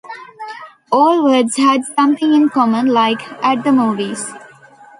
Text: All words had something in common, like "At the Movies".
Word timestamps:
All 0.91 1.23
words 1.23 1.57
had 1.57 1.83
something 1.95 2.33
in 2.33 2.49
common, 2.49 2.87
like 2.87 3.21
"At 3.45 3.63
the 3.63 3.71
Movies". 3.71 4.31